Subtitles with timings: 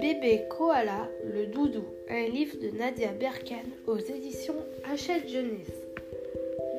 [0.00, 4.56] Bébé Koala, le doudou, un livre de Nadia Berkan aux éditions
[4.90, 5.86] Hachette Jeunesse.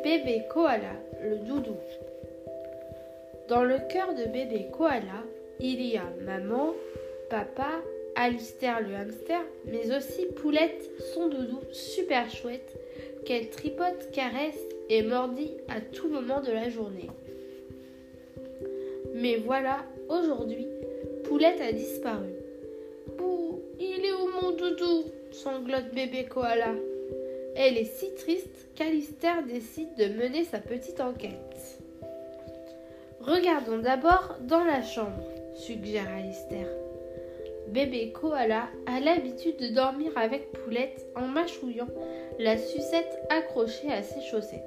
[0.03, 0.91] Bébé Koala,
[1.23, 1.77] le doudou.
[3.47, 5.23] Dans le cœur de bébé Koala,
[5.62, 6.73] il y a maman,
[7.30, 7.82] papa,
[8.16, 12.78] Alistair le hamster, mais aussi Poulette, son doudou super chouette,
[13.26, 17.10] qu'elle tripote, caresse et mordit à tout moment de la journée.
[19.16, 20.68] Mais voilà, aujourd'hui,
[21.24, 22.33] Poulette a disparu.
[23.18, 25.05] Bouh, il est où mon doudou?
[25.32, 26.74] sanglote bébé koala.
[27.55, 31.79] Elle est si triste qu'Alistair décide de mener sa petite enquête.
[33.22, 35.23] Regardons d'abord dans la chambre,
[35.55, 36.67] suggère Alistair.
[37.69, 41.88] Bébé koala a l'habitude de dormir avec Poulette en mâchouillant
[42.38, 44.61] la sucette accrochée à ses chaussettes.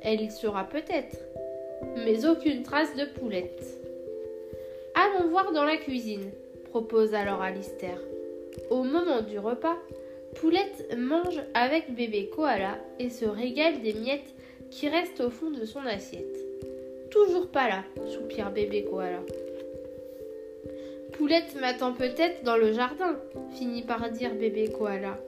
[0.00, 1.18] Elle y sera peut-être,
[2.04, 3.64] mais aucune trace de Poulette.
[4.94, 6.30] Allons voir dans la cuisine,
[6.70, 7.98] propose alors Alistair.
[8.70, 9.76] Au moment du repas,
[10.36, 14.34] Poulette mange avec bébé koala et se régale des miettes
[14.70, 16.36] qui restent au fond de son assiette.
[17.10, 19.20] Toujours pas là, soupire bébé koala.
[21.12, 23.16] Poulette m'attend peut-être dans le jardin,
[23.52, 25.18] finit par dire bébé koala.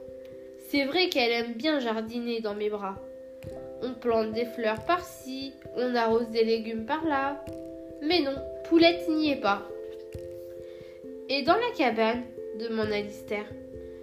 [0.69, 2.95] C'est vrai qu'elle aime bien jardiner dans mes bras.
[3.81, 7.43] On plante des fleurs par-ci, on arrose des légumes par-là.
[8.01, 8.35] Mais non,
[8.67, 9.67] Poulette n'y est pas.
[11.29, 12.23] Et dans la cabane
[12.59, 13.45] demande Alistair.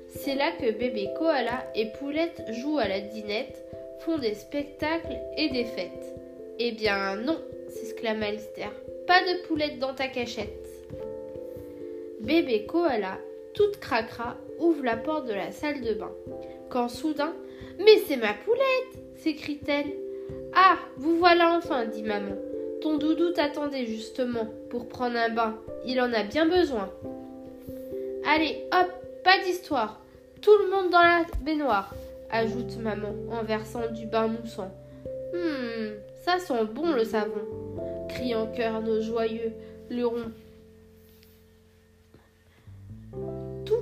[0.09, 3.65] C'est là que bébé koala et Poulette jouent à la dinette,
[4.01, 6.15] font des spectacles et des fêtes.
[6.59, 8.71] Eh bien non, s'exclame Alistair.
[9.07, 10.69] Pas de Poulette dans ta cachette.
[12.21, 13.19] Bébé Koala,
[13.53, 16.13] toute cracra, ouvre la porte de la salle de bain.
[16.69, 17.33] Quand soudain,
[17.79, 19.93] Mais c'est ma poulette s'écrie-t-elle.
[20.55, 22.37] Ah, vous voilà enfin, dit maman.
[22.81, 25.57] Ton doudou t'attendait justement pour prendre un bain.
[25.87, 26.91] Il en a bien besoin.
[28.27, 28.91] Allez, hop,
[29.25, 30.01] pas d'histoire.
[30.41, 31.95] Tout le monde dans la baignoire,
[32.31, 34.71] ajoute maman en versant du bain moussant.
[35.33, 37.43] Hum, ça sent bon le savon,
[38.11, 39.53] crient en chœur nos joyeux
[39.91, 40.31] lurons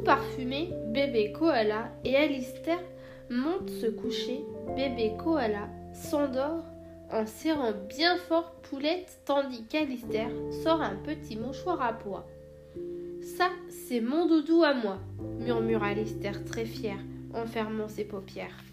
[0.04, 2.78] Parfumé, bébé koala et Alistair
[3.30, 4.44] montent se coucher.
[4.74, 6.64] Bébé koala s'endort
[7.12, 10.28] en serrant bien fort Poulette tandis qu'Alistair
[10.64, 12.26] sort un petit mouchoir à pois.
[13.22, 14.98] Ça, c'est mon doudou à moi,
[15.38, 16.98] murmura Alistair très fier
[17.34, 18.71] en fermant ses paupières.